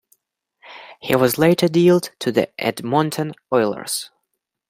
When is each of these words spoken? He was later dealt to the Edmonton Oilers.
He 0.99 1.15
was 1.15 1.37
later 1.37 1.67
dealt 1.67 2.09
to 2.21 2.31
the 2.31 2.49
Edmonton 2.59 3.35
Oilers. 3.53 4.09